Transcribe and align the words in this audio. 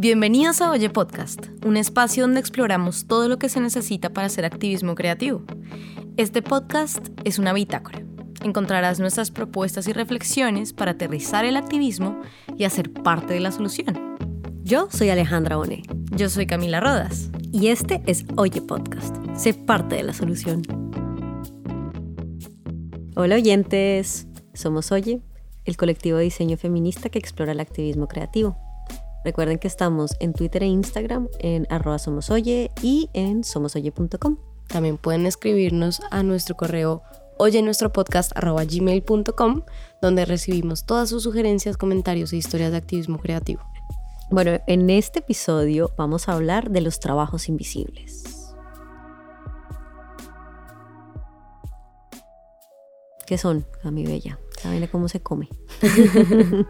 Bienvenidos 0.00 0.62
a 0.62 0.70
Oye 0.70 0.88
Podcast, 0.88 1.48
un 1.62 1.76
espacio 1.76 2.22
donde 2.22 2.40
exploramos 2.40 3.06
todo 3.06 3.28
lo 3.28 3.38
que 3.38 3.50
se 3.50 3.60
necesita 3.60 4.08
para 4.08 4.28
hacer 4.28 4.46
activismo 4.46 4.94
creativo. 4.94 5.42
Este 6.16 6.40
podcast 6.40 7.06
es 7.24 7.38
una 7.38 7.52
bitácora. 7.52 8.02
Encontrarás 8.42 8.98
nuestras 8.98 9.30
propuestas 9.30 9.88
y 9.88 9.92
reflexiones 9.92 10.72
para 10.72 10.92
aterrizar 10.92 11.44
el 11.44 11.54
activismo 11.54 12.18
y 12.56 12.64
hacer 12.64 12.90
parte 12.90 13.34
de 13.34 13.40
la 13.40 13.52
solución. 13.52 14.16
Yo 14.62 14.88
soy 14.90 15.10
Alejandra 15.10 15.58
One. 15.58 15.82
Yo 16.16 16.30
soy 16.30 16.46
Camila 16.46 16.80
Rodas. 16.80 17.30
Y 17.52 17.66
este 17.66 18.02
es 18.06 18.24
Oye 18.36 18.62
Podcast. 18.62 19.14
Sé 19.36 19.52
parte 19.52 19.96
de 19.96 20.02
la 20.04 20.14
solución. 20.14 20.62
Hola 23.16 23.34
oyentes. 23.34 24.28
Somos 24.54 24.92
Oye, 24.92 25.20
el 25.66 25.76
colectivo 25.76 26.16
de 26.16 26.24
diseño 26.24 26.56
feminista 26.56 27.10
que 27.10 27.18
explora 27.18 27.52
el 27.52 27.60
activismo 27.60 28.08
creativo. 28.08 28.69
Recuerden 29.24 29.58
que 29.58 29.68
estamos 29.68 30.16
en 30.20 30.32
Twitter 30.32 30.62
e 30.62 30.66
Instagram 30.66 31.28
en 31.38 31.66
arroba 31.70 31.98
somosoye 31.98 32.70
y 32.82 33.10
en 33.12 33.44
somosoye.com. 33.44 34.38
También 34.66 34.98
pueden 34.98 35.26
escribirnos 35.26 36.00
a 36.10 36.22
nuestro 36.22 36.56
correo 36.56 37.02
oye 37.38 37.62
nuestro 37.62 37.90
podcast 37.90 38.36
arroba 38.36 38.64
gmail.com 38.64 39.62
donde 40.02 40.26
recibimos 40.26 40.84
todas 40.84 41.08
sus 41.08 41.22
sugerencias, 41.22 41.76
comentarios 41.76 42.32
e 42.32 42.36
historias 42.36 42.70
de 42.70 42.76
activismo 42.76 43.18
creativo. 43.18 43.62
Bueno, 44.30 44.60
en 44.66 44.90
este 44.90 45.20
episodio 45.20 45.90
vamos 45.96 46.28
a 46.28 46.34
hablar 46.34 46.70
de 46.70 46.82
los 46.82 47.00
trabajos 47.00 47.48
invisibles. 47.48 48.24
¿Qué 53.26 53.38
son, 53.38 53.66
a 53.84 53.90
mi 53.90 54.04
bella? 54.04 54.38
¿Saben 54.60 54.86
cómo 54.88 55.08
se 55.08 55.20
come? 55.20 55.48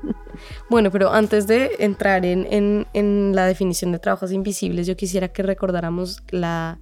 bueno, 0.70 0.92
pero 0.92 1.12
antes 1.12 1.48
de 1.48 1.72
entrar 1.80 2.24
en, 2.24 3.34
la 3.34 3.46
definición 3.46 3.90
de 3.90 3.98
trabajos 3.98 4.30
invisibles, 4.30 4.86
yo 4.86 4.96
quisiera 4.96 5.32
que 5.32 5.42
recordáramos 5.42 6.22
la, 6.30 6.78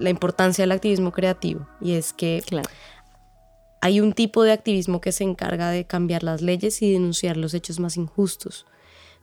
importancia 0.00 0.64
del 0.64 0.72
activismo 0.72 1.12
creativo. 1.12 1.68
Y 1.80 1.92
es 1.92 2.12
que 2.12 2.42
hay 3.80 4.00
un 4.00 4.14
tipo 4.14 4.42
de 4.42 4.50
activismo 4.50 5.00
que 5.00 5.12
se 5.12 5.22
encarga 5.22 5.70
de 5.70 5.86
cambiar 5.86 6.24
las 6.24 6.42
leyes 6.42 6.82
y 6.82 6.92
denunciar 6.92 7.36
los 7.36 7.54
hechos 7.54 7.78
más 7.78 7.96
injustos, 7.96 8.66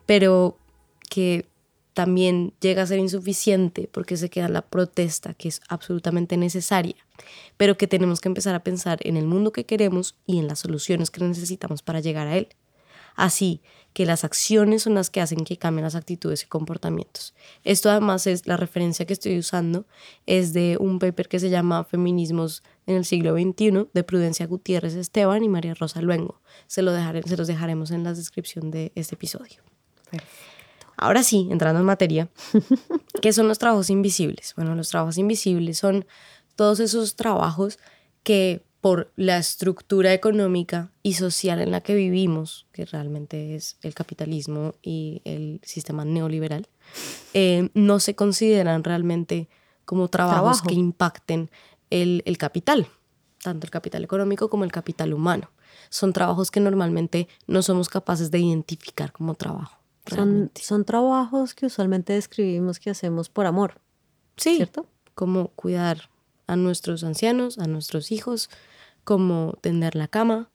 pero 0.05 0.57
que 1.09 1.49
también 1.93 2.53
llega 2.59 2.83
a 2.83 2.87
ser 2.87 2.99
insuficiente 2.99 3.89
porque 3.91 4.17
se 4.17 4.29
queda 4.29 4.49
la 4.49 4.61
protesta, 4.61 5.33
que 5.33 5.47
es 5.47 5.61
absolutamente 5.69 6.37
necesaria, 6.37 6.95
pero 7.57 7.77
que 7.77 7.87
tenemos 7.87 8.19
que 8.19 8.29
empezar 8.29 8.55
a 8.55 8.63
pensar 8.63 8.99
en 9.01 9.17
el 9.17 9.25
mundo 9.25 9.51
que 9.51 9.65
queremos 9.65 10.15
y 10.25 10.39
en 10.39 10.47
las 10.47 10.59
soluciones 10.59 11.11
que 11.11 11.23
necesitamos 11.23 11.81
para 11.81 11.99
llegar 11.99 12.27
a 12.27 12.37
él. 12.37 12.49
Así 13.15 13.61
que 13.93 14.07
las 14.07 14.23
acciones 14.23 14.83
son 14.83 14.95
las 14.95 15.11
que 15.11 15.21
hacen 15.21 15.45
que 15.45 15.57
cambien 15.57 15.83
las 15.83 15.93
actitudes 15.93 16.43
y 16.43 16.47
comportamientos. 16.47 17.35
Esto 17.63 17.91
además 17.91 18.25
es 18.25 18.47
la 18.47 18.57
referencia 18.57 19.05
que 19.05 19.13
estoy 19.13 19.37
usando, 19.37 19.85
es 20.25 20.51
de 20.53 20.77
un 20.79 20.97
paper 20.97 21.27
que 21.27 21.39
se 21.39 21.51
llama 21.51 21.83
Feminismos 21.83 22.63
en 22.87 22.95
el 22.95 23.05
siglo 23.05 23.33
XXI 23.35 23.87
de 23.93 24.03
Prudencia 24.03 24.47
Gutiérrez 24.47 24.95
Esteban 24.95 25.43
y 25.43 25.49
María 25.49 25.75
Rosa 25.75 26.01
Luengo. 26.01 26.41
Se, 26.65 26.81
lo 26.81 26.91
dejaré, 26.91 27.21
se 27.23 27.37
los 27.37 27.47
dejaremos 27.47 27.91
en 27.91 28.03
la 28.03 28.13
descripción 28.13 28.71
de 28.71 28.91
este 28.95 29.13
episodio. 29.13 29.61
Ahora 30.97 31.23
sí, 31.23 31.47
entrando 31.49 31.79
en 31.79 31.85
materia, 31.85 32.29
¿qué 33.21 33.33
son 33.33 33.47
los 33.47 33.59
trabajos 33.59 33.89
invisibles? 33.89 34.53
Bueno, 34.55 34.75
los 34.75 34.89
trabajos 34.89 35.17
invisibles 35.17 35.77
son 35.77 36.05
todos 36.55 36.79
esos 36.79 37.15
trabajos 37.15 37.79
que 38.23 38.63
por 38.83 39.13
la 39.15 39.37
estructura 39.37 40.13
económica 40.13 40.91
y 41.03 41.13
social 41.13 41.61
en 41.61 41.71
la 41.71 41.79
que 41.79 41.95
vivimos, 41.95 42.67
que 42.73 42.83
realmente 42.83 43.55
es 43.55 43.77
el 43.81 43.93
capitalismo 43.93 44.75
y 44.81 45.21
el 45.23 45.61
sistema 45.63 46.03
neoliberal, 46.03 46.67
eh, 47.33 47.69
no 47.73 48.01
se 48.01 48.13
consideran 48.13 48.83
realmente 48.83 49.47
como 49.85 50.09
trabajos 50.09 50.61
que 50.61 50.73
impacten 50.73 51.49
el, 51.91 52.23
el 52.25 52.37
capital, 52.37 52.87
tanto 53.41 53.65
el 53.65 53.71
capital 53.71 54.03
económico 54.03 54.49
como 54.49 54.65
el 54.65 54.71
capital 54.73 55.13
humano. 55.13 55.49
Son 55.89 56.11
trabajos 56.11 56.51
que 56.51 56.59
normalmente 56.59 57.29
no 57.47 57.61
somos 57.61 57.87
capaces 57.87 58.31
de 58.31 58.39
identificar 58.39 59.13
como 59.13 59.35
trabajo. 59.35 59.82
Son, 60.05 60.51
son, 60.55 60.83
trabajos 60.83 61.53
que 61.53 61.65
usualmente 61.65 62.13
describimos 62.13 62.79
que 62.79 62.89
hacemos 62.89 63.29
por 63.29 63.45
amor. 63.45 63.81
Sí. 64.35 64.57
¿Cierto? 64.57 64.85
Como 65.15 65.49
cuidar 65.49 66.09
a 66.47 66.55
nuestros 66.55 67.03
ancianos, 67.03 67.57
a 67.57 67.67
nuestros 67.67 68.11
hijos, 68.11 68.49
como 69.03 69.57
tender 69.61 69.95
la 69.95 70.07
cama, 70.07 70.49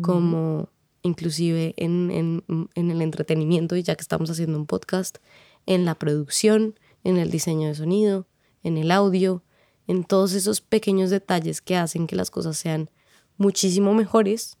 como 0.00 0.68
inclusive 1.02 1.74
en, 1.76 2.10
en, 2.10 2.68
en, 2.74 2.90
el 2.90 3.02
entretenimiento, 3.02 3.76
y 3.76 3.82
ya 3.82 3.94
que 3.94 4.02
estamos 4.02 4.30
haciendo 4.30 4.58
un 4.58 4.66
podcast, 4.66 5.18
en 5.66 5.84
la 5.84 5.94
producción, 5.94 6.78
en 7.04 7.18
el 7.18 7.30
diseño 7.30 7.68
de 7.68 7.74
sonido, 7.74 8.26
en 8.62 8.78
el 8.78 8.90
audio, 8.90 9.42
en 9.86 10.04
todos 10.04 10.34
esos 10.34 10.60
pequeños 10.60 11.10
detalles 11.10 11.60
que 11.60 11.76
hacen 11.76 12.06
que 12.06 12.16
las 12.16 12.30
cosas 12.30 12.56
sean 12.56 12.90
muchísimo 13.36 13.94
mejores 13.94 14.58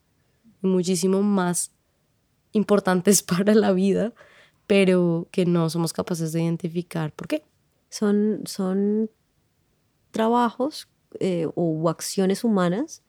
y 0.62 0.66
muchísimo 0.66 1.22
más 1.22 1.72
importantes 2.52 3.22
para 3.22 3.54
la 3.54 3.72
vida, 3.72 4.12
pero 4.66 5.28
que 5.30 5.46
no 5.46 5.70
somos 5.70 5.92
capaces 5.92 6.32
de 6.32 6.42
identificar 6.42 7.12
por 7.12 7.28
qué. 7.28 7.44
Son, 7.90 8.42
son 8.44 9.10
trabajos 10.10 10.88
eh, 11.20 11.48
o 11.54 11.88
acciones 11.88 12.44
humanas 12.44 13.02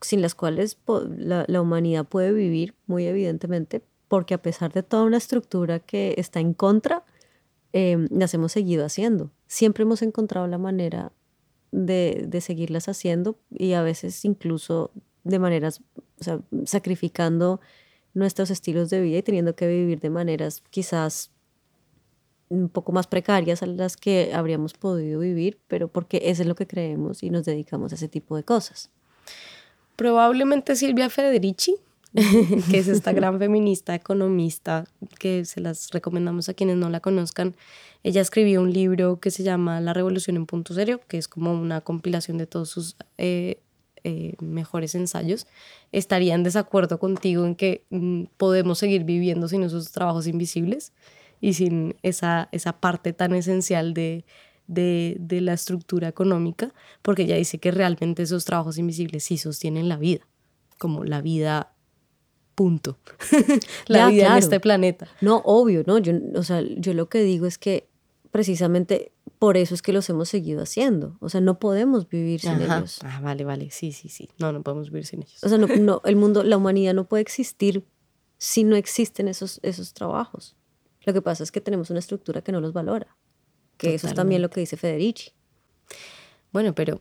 sin 0.00 0.22
las 0.22 0.34
cuales 0.34 0.78
la, 1.16 1.60
humanidad 1.60 2.06
puede 2.06 2.32
vivir, 2.32 2.74
muy 2.86 3.06
evidentemente, 3.06 3.82
porque 4.06 4.34
a 4.34 4.42
pesar 4.42 4.72
de 4.72 4.82
toda 4.82 5.04
una 5.04 5.16
estructura 5.16 5.80
que 5.80 6.14
está 6.16 6.40
en 6.40 6.54
contra, 6.54 7.04
eh, 7.72 8.06
las 8.10 8.32
hemos 8.34 8.52
seguido 8.52 8.84
haciendo. 8.84 9.30
Siempre 9.46 9.82
hemos 9.82 10.02
encontrado 10.02 10.46
la 10.46 10.58
manera 10.58 11.12
de, 11.72 12.24
de, 12.28 12.40
seguirlas 12.40 12.88
haciendo 12.88 13.38
y 13.50 13.72
a 13.72 13.82
veces 13.82 14.24
incluso 14.24 14.90
de 15.24 15.38
maneras, 15.38 15.82
o 16.20 16.24
sea, 16.24 16.40
sacrificando 16.64 17.60
nuestros 18.18 18.50
estilos 18.50 18.90
de 18.90 19.00
vida 19.00 19.18
y 19.18 19.22
teniendo 19.22 19.54
que 19.54 19.66
vivir 19.66 20.00
de 20.00 20.10
maneras 20.10 20.62
quizás 20.70 21.30
un 22.48 22.68
poco 22.68 22.92
más 22.92 23.06
precarias 23.06 23.62
a 23.62 23.66
las 23.66 23.96
que 23.96 24.32
habríamos 24.34 24.74
podido 24.74 25.20
vivir, 25.20 25.58
pero 25.68 25.88
porque 25.88 26.22
eso 26.24 26.42
es 26.42 26.48
lo 26.48 26.54
que 26.54 26.66
creemos 26.66 27.22
y 27.22 27.30
nos 27.30 27.44
dedicamos 27.44 27.92
a 27.92 27.94
ese 27.94 28.08
tipo 28.08 28.36
de 28.36 28.42
cosas. 28.42 28.90
Probablemente 29.96 30.74
Silvia 30.76 31.10
Federici, 31.10 31.76
que 32.70 32.78
es 32.78 32.88
esta 32.88 33.12
gran 33.12 33.38
feminista, 33.38 33.94
economista, 33.94 34.86
que 35.18 35.44
se 35.44 35.60
las 35.60 35.90
recomendamos 35.90 36.48
a 36.48 36.54
quienes 36.54 36.76
no 36.76 36.88
la 36.88 37.00
conozcan. 37.00 37.54
Ella 38.02 38.22
escribió 38.22 38.62
un 38.62 38.72
libro 38.72 39.20
que 39.20 39.30
se 39.30 39.42
llama 39.42 39.80
La 39.80 39.92
Revolución 39.92 40.36
en 40.36 40.46
Punto 40.46 40.72
Serio, 40.72 41.00
que 41.06 41.18
es 41.18 41.28
como 41.28 41.52
una 41.52 41.82
compilación 41.82 42.38
de 42.38 42.46
todos 42.46 42.70
sus 42.70 42.96
eh, 43.18 43.58
eh, 44.04 44.34
mejores 44.40 44.94
ensayos, 44.94 45.46
estaría 45.92 46.34
en 46.34 46.42
desacuerdo 46.42 46.98
contigo 46.98 47.44
en 47.46 47.54
que 47.54 47.84
mm, 47.90 48.24
podemos 48.36 48.78
seguir 48.78 49.04
viviendo 49.04 49.48
sin 49.48 49.62
esos 49.62 49.92
trabajos 49.92 50.26
invisibles 50.26 50.92
y 51.40 51.54
sin 51.54 51.96
esa, 52.02 52.48
esa 52.52 52.80
parte 52.80 53.12
tan 53.12 53.34
esencial 53.34 53.94
de, 53.94 54.24
de, 54.66 55.40
la 55.40 55.54
estructura 55.54 56.08
económica, 56.08 56.72
porque 57.02 57.22
ella 57.22 57.36
dice 57.36 57.58
que 57.58 57.70
realmente 57.70 58.22
esos 58.22 58.44
trabajos 58.44 58.78
invisibles 58.78 59.24
sí 59.24 59.38
sostienen 59.38 59.88
la 59.88 59.96
vida, 59.96 60.26
como 60.78 61.04
la 61.04 61.20
vida 61.22 61.72
punto, 62.54 62.98
la 63.86 64.08
vida 64.08 64.32
en 64.32 64.38
este 64.38 64.60
planeta. 64.60 65.08
No, 65.20 65.42
obvio, 65.44 65.84
no, 65.86 65.98
yo, 65.98 66.12
o 66.34 66.42
sea, 66.42 66.60
yo 66.60 66.92
lo 66.92 67.08
que 67.08 67.22
digo 67.22 67.46
es 67.46 67.56
que 67.56 67.88
precisamente 68.30 69.12
por 69.38 69.56
eso 69.56 69.74
es 69.74 69.82
que 69.82 69.92
los 69.92 70.08
hemos 70.10 70.28
seguido 70.28 70.62
haciendo. 70.62 71.16
O 71.20 71.28
sea, 71.28 71.40
no 71.40 71.58
podemos 71.58 72.08
vivir 72.08 72.40
sin 72.40 72.60
ellos. 72.60 72.98
Ah, 73.04 73.20
vale, 73.22 73.44
vale. 73.44 73.70
Sí, 73.70 73.92
sí, 73.92 74.08
sí. 74.08 74.28
No, 74.38 74.52
no 74.52 74.62
podemos 74.62 74.90
vivir 74.90 75.06
sin 75.06 75.22
ellos. 75.22 75.42
O 75.44 75.48
sea, 75.48 75.58
no, 75.58 76.00
el 76.04 76.16
mundo, 76.16 76.42
la 76.42 76.56
humanidad 76.56 76.94
no 76.94 77.08
puede 77.08 77.22
existir 77.22 77.86
si 78.36 78.64
no 78.64 78.76
existen 78.76 79.28
esos, 79.28 79.60
esos 79.62 79.94
trabajos. 79.94 80.56
Lo 81.04 81.12
que 81.12 81.22
pasa 81.22 81.42
es 81.42 81.52
que 81.52 81.60
tenemos 81.60 81.90
una 81.90 82.00
estructura 82.00 82.42
que 82.42 82.52
no 82.52 82.60
los 82.60 82.72
valora. 82.72 83.16
Que 83.76 83.94
eso 83.94 84.08
es 84.08 84.14
también 84.14 84.42
lo 84.42 84.50
que 84.50 84.60
dice 84.60 84.76
Federici. 84.76 85.32
Bueno, 86.52 86.74
pero 86.74 87.00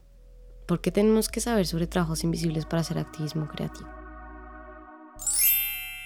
¿por 0.68 0.80
qué 0.80 0.92
tenemos 0.92 1.30
que 1.30 1.42
saber 1.42 1.66
sobre 1.66 1.88
trabajos 1.88 2.24
invisibles 2.24 2.66
para 2.66 2.82
hacer 2.82 3.00
activismo 3.00 3.48
creativo? 3.48 3.90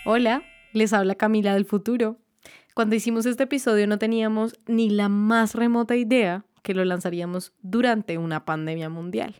Hola, 0.05 0.44
les 0.71 0.94
habla 0.94 1.15
Camila 1.15 1.53
del 1.53 1.65
futuro. 1.65 2.20
Cuando 2.81 2.95
hicimos 2.95 3.27
este 3.27 3.43
episodio 3.43 3.85
no 3.85 3.99
teníamos 3.99 4.55
ni 4.65 4.89
la 4.89 5.07
más 5.07 5.53
remota 5.53 5.95
idea 5.95 6.45
que 6.63 6.73
lo 6.73 6.83
lanzaríamos 6.83 7.53
durante 7.61 8.17
una 8.17 8.43
pandemia 8.43 8.89
mundial. 8.89 9.35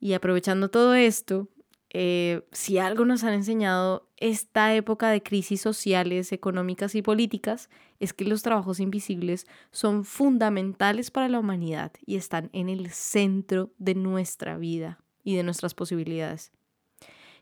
Y 0.00 0.14
aprovechando 0.14 0.68
todo 0.68 0.94
esto, 0.94 1.46
eh, 1.90 2.42
si 2.50 2.78
algo 2.78 3.04
nos 3.04 3.22
han 3.22 3.34
enseñado 3.34 4.08
esta 4.16 4.74
época 4.74 5.10
de 5.10 5.22
crisis 5.22 5.60
sociales, 5.60 6.32
económicas 6.32 6.96
y 6.96 7.02
políticas, 7.02 7.70
es 8.00 8.12
que 8.12 8.24
los 8.24 8.42
trabajos 8.42 8.80
invisibles 8.80 9.46
son 9.70 10.04
fundamentales 10.04 11.12
para 11.12 11.28
la 11.28 11.38
humanidad 11.38 11.92
y 12.04 12.16
están 12.16 12.50
en 12.52 12.68
el 12.68 12.90
centro 12.90 13.70
de 13.78 13.94
nuestra 13.94 14.56
vida 14.58 14.98
y 15.22 15.36
de 15.36 15.44
nuestras 15.44 15.74
posibilidades. 15.74 16.50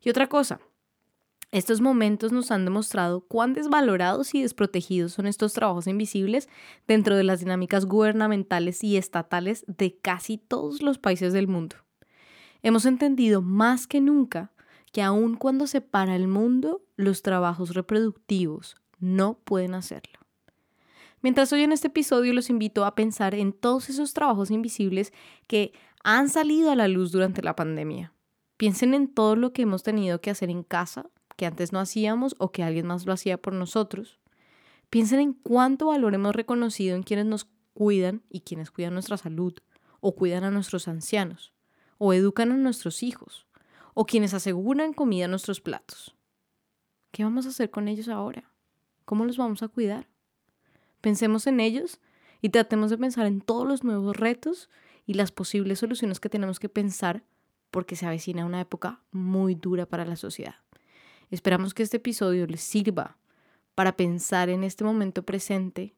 Y 0.02 0.11
otra 0.11 0.26
cosa, 0.26 0.61
Estos 1.52 1.81
momentos 1.81 2.31
nos 2.31 2.52
han 2.52 2.64
demostrado 2.64 3.23
cuán 3.23 3.55
desvalorados 3.55 4.35
y 4.37 4.43
desprotegidos 4.43 5.14
son 5.14 5.26
estos 5.26 5.52
trabajos 5.52 5.88
invisibles 5.88 6.49
dentro 6.87 7.17
de 7.17 7.25
las 7.25 7.41
dinámicas 7.41 7.87
gubernamentales 7.87 8.85
y 8.85 8.97
estatales 8.97 9.64
de 9.67 9.97
casi 9.97 10.38
todos 10.38 10.81
los 10.81 10.99
países 10.99 11.32
del 11.32 11.49
mundo. 11.49 11.76
Hemos 12.62 12.87
entendido 12.87 13.43
más 13.43 13.88
que 13.88 14.00
nunca 14.00 14.52
que 14.93 15.02
aun 15.02 15.37
cuando 15.37 15.67
se 15.67 15.81
para 15.81 16.14
el 16.14 16.29
mundo, 16.29 16.82
los 16.97 17.23
trabajos 17.23 17.75
reproductivos 17.75 18.76
no 19.00 19.35
pueden 19.35 19.75
hacerlo. 19.75 20.20
Mientras 21.23 21.52
hoy 21.52 21.62
en 21.62 21.73
este 21.73 21.88
episodio 21.88 22.32
los 22.32 22.49
invito 22.49 22.85
a 22.85 22.94
pensar 22.94 23.35
en 23.35 23.52
todos 23.52 23.91
esos 23.91 24.14
trabajos 24.14 24.50
invisibles 24.50 25.12
que 25.47 25.73
han 26.02 26.29
salido 26.29 26.70
a 26.70 26.76
la 26.76 26.88
luz 26.88 27.12
durante 27.12 27.43
la 27.43 27.56
pandemia. 27.56 28.12
Piensen 28.56 28.94
en 28.94 29.08
todo 29.08 29.37
lo 29.37 29.52
que 29.52 29.62
hemos 29.62 29.82
tenido 29.82 30.20
que 30.20 30.31
hacer 30.31 30.50
en 30.50 30.62
casa, 30.62 31.11
que 31.41 31.47
antes 31.47 31.73
no 31.73 31.81
hacíamos 31.81 32.35
o 32.37 32.53
que 32.53 32.63
alguien 32.63 32.87
más 32.87 33.07
lo 33.07 33.15
hacía 33.15 33.41
por 33.41 33.55
nosotros. 33.55 34.19
Piensen 34.91 35.21
en 35.21 35.33
cuánto 35.33 35.87
valor 35.87 36.13
hemos 36.13 36.37
reconocido 36.37 36.95
en 36.95 37.03
quienes 37.03 37.25
nos 37.25 37.47
cuidan 37.73 38.23
y 38.29 38.41
quienes 38.43 38.71
cuidan 38.71 38.93
nuestra 38.93 39.17
salud, 39.17 39.55
o 40.01 40.15
cuidan 40.15 40.45
a 40.45 40.51
nuestros 40.51 40.87
ancianos, 40.87 41.55
o 41.97 42.13
educan 42.13 42.53
a 42.53 42.59
nuestros 42.59 43.03
hijos, 43.03 43.47
o 43.95 44.05
quienes 44.05 44.35
aseguran 44.35 44.93
comida 44.93 45.25
en 45.25 45.31
nuestros 45.31 45.63
platos. 45.63 46.15
¿Qué 47.11 47.25
vamos 47.25 47.47
a 47.47 47.49
hacer 47.49 47.71
con 47.71 47.89
ellos 47.89 48.11
ahora? 48.11 48.53
¿Cómo 49.07 49.25
los 49.25 49.39
vamos 49.39 49.63
a 49.63 49.69
cuidar? 49.69 50.09
Pensemos 51.01 51.47
en 51.47 51.61
ellos 51.61 52.01
y 52.43 52.51
tratemos 52.51 52.91
de 52.91 52.99
pensar 52.99 53.25
en 53.25 53.41
todos 53.41 53.67
los 53.67 53.83
nuevos 53.83 54.15
retos 54.15 54.69
y 55.07 55.15
las 55.15 55.33
posibles 55.33 55.79
soluciones 55.79 56.21
que 56.21 56.29
tenemos 56.29 56.61
que 56.61 56.69
pensar 56.69 57.25
porque 57.71 57.97
se 57.97 58.05
avecina 58.05 58.45
una 58.45 58.61
época 58.61 59.01
muy 59.11 59.55
dura 59.55 59.87
para 59.87 60.05
la 60.05 60.17
sociedad. 60.17 60.57
Esperamos 61.31 61.75
que 61.75 61.82
este 61.82 61.99
episodio 61.99 62.47
les 62.47 62.61
sirva 62.61 63.17
para 63.75 63.97
pensar 63.97 64.49
en 64.49 64.65
este 64.65 64.85
momento 64.85 65.23
presente 65.23 65.94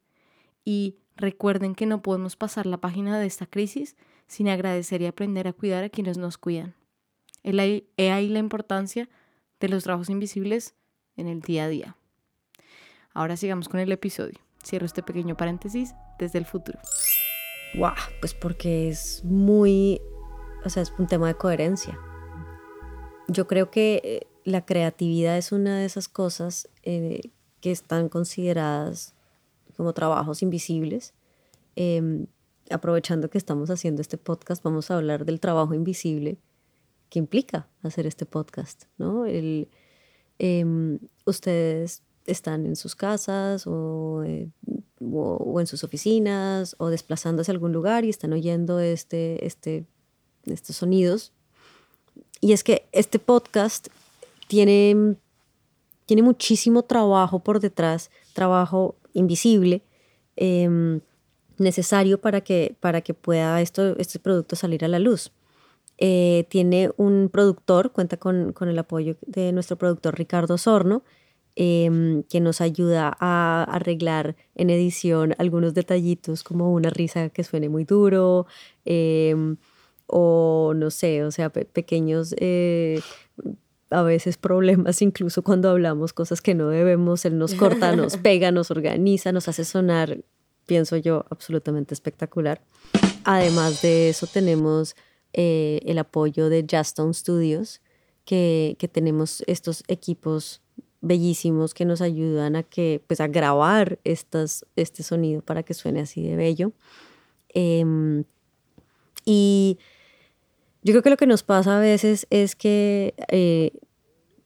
y 0.64 0.98
recuerden 1.16 1.74
que 1.74 1.86
no 1.86 2.02
podemos 2.02 2.36
pasar 2.36 2.66
la 2.66 2.78
página 2.78 3.18
de 3.18 3.26
esta 3.26 3.46
crisis 3.46 3.96
sin 4.26 4.48
agradecer 4.48 5.02
y 5.02 5.06
aprender 5.06 5.48
a 5.48 5.52
cuidar 5.52 5.84
a 5.84 5.88
quienes 5.88 6.18
nos 6.18 6.38
cuidan. 6.38 6.74
He 7.42 8.10
ahí 8.10 8.28
la 8.28 8.38
importancia 8.38 9.08
de 9.58 9.68
los 9.68 9.84
trabajos 9.84 10.10
invisibles 10.10 10.74
en 11.16 11.28
el 11.28 11.40
día 11.40 11.64
a 11.64 11.68
día. 11.68 11.96
Ahora 13.14 13.36
sigamos 13.36 13.68
con 13.68 13.80
el 13.80 13.90
episodio. 13.90 14.38
Cierro 14.64 14.86
este 14.86 15.02
pequeño 15.02 15.36
paréntesis 15.36 15.94
desde 16.18 16.38
el 16.38 16.46
futuro. 16.46 16.78
Wow, 17.74 17.94
pues 18.20 18.34
porque 18.34 18.88
es 18.88 19.24
muy, 19.24 20.00
o 20.64 20.70
sea, 20.70 20.82
es 20.82 20.92
un 20.98 21.06
tema 21.06 21.26
de 21.26 21.34
coherencia. 21.34 21.98
Yo 23.28 23.46
creo 23.46 23.70
que 23.70 24.00
eh, 24.04 24.31
la 24.44 24.64
creatividad 24.64 25.36
es 25.38 25.52
una 25.52 25.78
de 25.78 25.84
esas 25.84 26.08
cosas 26.08 26.68
eh, 26.82 27.20
que 27.60 27.70
están 27.70 28.08
consideradas 28.08 29.14
como 29.76 29.92
trabajos 29.92 30.42
invisibles. 30.42 31.14
Em, 31.76 32.26
aprovechando 32.70 33.30
que 33.30 33.38
estamos 33.38 33.70
haciendo 33.70 34.02
este 34.02 34.18
podcast, 34.18 34.62
vamos 34.62 34.90
a 34.90 34.96
hablar 34.96 35.24
del 35.24 35.40
trabajo 35.40 35.74
invisible 35.74 36.38
que 37.08 37.18
implica 37.18 37.68
hacer 37.82 38.06
este 38.06 38.24
podcast, 38.26 38.84
¿no? 38.98 39.26
El, 39.26 39.68
em, 40.38 40.98
ustedes 41.26 42.02
están 42.26 42.66
en 42.66 42.76
sus 42.76 42.94
casas 42.94 43.66
eh, 43.66 44.48
o, 45.00 45.60
en 45.60 45.66
sus 45.66 45.84
oficinas 45.84 46.74
o 46.78 46.88
desplazándose 46.88 47.50
a 47.50 47.54
algún 47.54 47.72
lugar 47.72 48.04
y 48.04 48.08
están 48.08 48.32
oyendo 48.32 48.80
este, 48.80 49.44
este, 49.46 49.84
estos 50.46 50.76
sonidos. 50.76 51.32
Y 52.40 52.52
es 52.52 52.64
que 52.64 52.88
este 52.92 53.18
podcast 53.18 53.88
tiene, 54.52 55.16
tiene 56.04 56.22
muchísimo 56.22 56.82
trabajo 56.82 57.38
por 57.38 57.58
detrás, 57.58 58.10
trabajo 58.34 58.96
invisible, 59.14 59.82
em, 60.36 61.00
necesario 61.56 62.20
para 62.20 62.42
que, 62.42 62.76
para 62.78 63.00
que 63.00 63.14
pueda 63.14 63.62
esto, 63.62 63.96
este 63.96 64.18
producto 64.18 64.54
salir 64.54 64.84
a 64.84 64.88
la 64.88 64.98
luz. 64.98 65.32
Eh, 65.96 66.44
tiene 66.50 66.90
un 66.98 67.30
productor, 67.32 67.92
cuenta 67.92 68.18
con, 68.18 68.52
con, 68.52 68.68
el 68.68 68.78
apoyo 68.78 69.16
de 69.26 69.52
nuestro 69.52 69.78
productor 69.78 70.18
Ricardo 70.18 70.58
Sorno, 70.58 71.02
Em, 71.54 72.22
que 72.24 72.40
nos 72.40 72.62
ayuda 72.62 73.14
a 73.20 73.64
arreglar 73.64 74.36
en 74.54 74.70
edición 74.70 75.34
algunos 75.36 75.74
detallitos 75.74 76.44
como 76.44 76.72
una 76.72 76.88
risa 76.88 77.28
que 77.28 77.44
suene 77.44 77.68
muy 77.68 77.84
duro 77.84 78.46
em, 78.86 79.58
o 80.06 80.72
no 80.74 80.90
sé, 80.90 81.24
o 81.24 81.30
sea, 81.30 81.50
pequeños 81.50 82.34
eh, 82.38 83.02
a 83.92 84.02
veces 84.02 84.36
problemas 84.36 85.02
incluso 85.02 85.42
cuando 85.42 85.70
hablamos 85.70 86.12
cosas 86.12 86.40
que 86.40 86.54
no 86.54 86.68
debemos, 86.68 87.24
él 87.24 87.38
nos 87.38 87.54
corta, 87.54 87.94
nos 87.96 88.16
pega, 88.18 88.50
nos 88.50 88.70
organiza, 88.70 89.32
nos 89.32 89.48
hace 89.48 89.64
sonar, 89.64 90.18
pienso 90.66 90.96
yo, 90.96 91.24
absolutamente 91.30 91.94
espectacular. 91.94 92.62
Además 93.24 93.82
de 93.82 94.08
eso 94.08 94.26
tenemos 94.26 94.96
eh, 95.32 95.80
el 95.84 95.98
apoyo 95.98 96.48
de 96.48 96.66
Justone 96.68 97.14
Studios, 97.14 97.80
que, 98.24 98.76
que 98.78 98.88
tenemos 98.88 99.42
estos 99.46 99.84
equipos 99.88 100.62
bellísimos 101.02 101.74
que 101.74 101.84
nos 101.84 102.00
ayudan 102.00 102.56
a 102.56 102.62
que 102.62 103.02
pues 103.06 103.20
a 103.20 103.26
grabar 103.26 103.98
estas, 104.04 104.64
este 104.76 105.02
sonido 105.02 105.42
para 105.42 105.64
que 105.64 105.74
suene 105.74 106.00
así 106.00 106.22
de 106.22 106.36
bello 106.36 106.72
em, 107.48 108.24
y 109.24 109.78
yo 110.82 110.92
creo 110.92 111.02
que 111.02 111.10
lo 111.10 111.16
que 111.16 111.26
nos 111.26 111.42
pasa 111.42 111.76
a 111.76 111.80
veces 111.80 112.26
es 112.30 112.54
que 112.54 113.14
eh, 113.28 113.72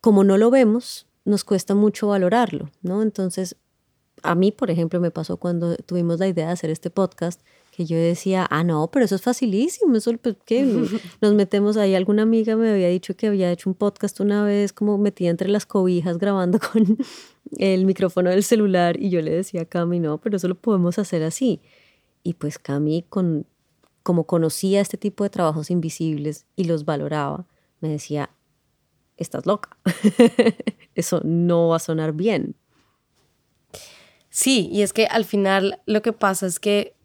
como 0.07 0.23
no 0.23 0.39
lo 0.39 0.53
vemos 0.53 1.09
nos 1.25 1.43
cuesta 1.43 1.75
mucho 1.75 2.07
valorarlo 2.07 2.71
no 2.83 3.03
entonces 3.03 3.57
a 4.23 4.37
mí 4.37 4.53
por 4.53 4.71
ejemplo 4.71 5.01
me 5.01 5.11
pasó 5.11 5.37
cuando 5.37 5.75
tuvimos 5.79 6.21
la 6.21 6.29
idea 6.29 6.47
de 6.47 6.53
hacer 6.53 6.71
este 6.71 6.91
podcast 6.91 7.41
que 7.77 7.85
yo 7.85 7.99
decía, 7.99 8.47
ah, 8.49 8.65
no, 8.65 8.89
pero 8.91 9.05
eso 9.05 9.17
es 9.17 9.21
facilísimo, 9.21 9.97
eso, 9.97 10.11
pues, 10.17 10.37
¿qué? 10.47 10.63
Nos 11.21 11.35
metemos 11.35 11.77
ahí, 11.77 11.95
alguna 11.95 12.23
amiga 12.23 12.57
me 12.57 12.71
había 12.71 12.89
dicho 12.89 13.15
que 13.15 13.27
había 13.27 13.53
hecho 13.53 13.69
un 13.69 13.75
podcast 13.75 14.19
una 14.21 14.43
vez 14.45 14.73
como 14.73 14.97
metida 14.97 15.29
entre 15.29 15.51
las 15.51 15.67
cobijas 15.67 16.17
grabando 16.17 16.59
con 16.73 16.97
el 17.59 17.85
micrófono 17.85 18.31
del 18.31 18.45
celular 18.45 18.99
y 18.99 19.11
yo 19.11 19.21
le 19.21 19.31
decía 19.31 19.63
a 19.63 19.65
Cami, 19.67 20.01
no, 20.01 20.17
pero 20.19 20.39
eso 20.39 20.49
lo 20.49 20.55
podemos 20.55 20.99
hacer 20.99 21.23
así. 21.23 21.61
Y 22.23 22.33
pues 22.33 22.59
Cami, 22.59 23.05
con, 23.11 23.45
como 24.03 24.25
conocía 24.25 24.81
este 24.81 24.97
tipo 24.97 25.25
de 25.25 25.31
trabajos 25.31 25.71
invisibles 25.71 26.47
y 26.57 26.65
los 26.65 26.87
valoraba, 26.87 27.45
me 27.83 27.91
decía, 27.91 28.31
estás 29.17 29.47
loca, 29.47 29.77
eso 30.95 31.21
no 31.25 31.69
va 31.69 31.77
a 31.77 31.81
sonar 31.81 32.13
bien. 32.13 32.57
Sí, 34.31 34.69
y 34.71 34.83
es 34.83 34.93
que 34.93 35.07
al 35.07 35.25
final 35.25 35.81
lo 35.87 36.03
que 36.03 36.13
pasa 36.13 36.47
es 36.47 36.61
que 36.61 36.97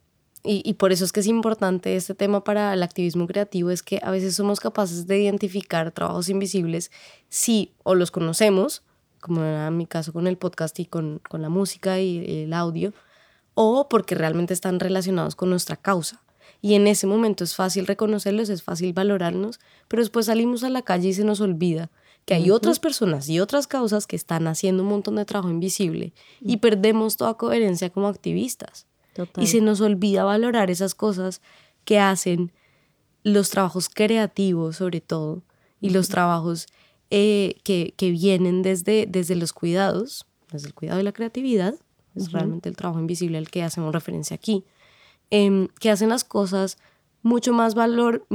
y, 0.44 0.74
por 0.74 0.92
eso 0.92 1.06
es 1.06 1.12
que 1.12 1.20
es 1.20 1.28
importante 1.28 1.96
este 1.96 2.16
tema 2.16 2.44
para 2.44 2.74
el 2.74 2.82
activismo 2.82 3.28
creativo, 3.28 3.70
es 3.70 3.84
que 3.84 4.00
a 4.02 4.10
veces 4.10 4.36
somos 4.36 4.60
capaces 4.60 5.06
de 5.06 5.22
identificar 5.22 5.92
trabajos 5.92 6.30
invisibles 6.30 6.90
si 7.30 7.74
o 7.84 7.94
los 7.94 8.10
conocemos, 8.10 8.82
como 9.20 9.46
en 9.46 9.78
mi 9.78 9.86
caso 9.86 10.12
con 10.12 10.26
el 10.26 10.38
podcast 10.38 10.80
y 10.80 10.86
con, 10.86 11.22
con 11.30 11.44
la 11.44 11.50
música 11.50 12.00
y 12.00 12.44
el 12.44 12.54
audio, 12.54 12.92
o 13.54 13.88
porque 13.88 14.16
realmente 14.16 14.56
están 14.56 14.80
relacionados 14.80 15.36
con 15.36 15.52
nuestra 15.52 15.76
causa. 15.76 16.24
Y 16.60 16.74
en 16.74 16.88
ese 16.88 17.06
momento 17.06 17.44
es 17.44 17.56
fácil 17.56 17.86
reconocerlos, 17.86 18.50
es 18.50 18.64
fácil 18.64 18.94
valorarnos, 18.94 19.60
pero 19.88 20.02
después 20.02 20.26
salimos 20.26 20.64
a 20.64 20.70
la 20.70 20.82
calle 20.82 21.10
y 21.10 21.14
se 21.14 21.24
nos 21.24 21.40
olvida 21.40 21.92
que 22.26 22.36
hay 22.36 22.52
otras 22.52 22.80
personas 22.80 23.28
y 23.30 23.40
otras 23.40 23.68
causas 23.68 24.08
que 24.08 24.16
están 24.16 24.48
haciendo 24.48 24.84
un 24.84 24.90
montón 24.90 25.16
de 25.16 25.26
trabajo 25.26 25.50
invisible 25.50 26.14
y 26.40 26.58
perdemos 26.58 27.18
toda 27.18 27.36
coherencia 27.36 27.90
como 27.90 28.08
activistas. 28.08 28.88
Y 29.38 29.48
se 29.48 29.60
nos 29.62 29.82
olvida 29.82 30.24
valorar 30.24 30.72
esas 30.72 30.96
cosas 30.96 31.42
que 31.84 32.00
hacen 32.00 32.52
los 33.24 33.50
trabajos 33.50 33.90
creativos 33.90 34.78
sobre 34.78 35.02
todo 35.02 35.44
y 35.80 35.90
los 35.90 36.10
trabajos 36.10 36.68
eh, 37.10 37.56
que, 37.64 37.94
que, 37.98 38.12
vienen 38.12 38.62
desde, 38.62 39.06
desde 39.08 39.36
los 39.36 39.52
cuidados, 39.52 40.26
desde 40.52 40.68
el 40.68 40.74
cuidado 40.74 41.00
y 41.00 41.04
la 41.04 41.12
creatividad, 41.12 41.76
es 42.16 42.32
realmente 42.32 42.70
el 42.70 42.76
trabajo 42.76 43.00
invisible 43.00 43.38
al 43.38 43.50
que 43.50 43.64
hacemos 43.64 43.94
referencia 43.94 44.36
aquí, 44.36 44.64
em, 45.30 45.68
que 45.80 45.90
hacen 45.90 46.10
las 46.10 46.24
cosas 46.24 46.78
mucho 47.22 47.54
más 47.54 47.76
valor, 47.76 48.26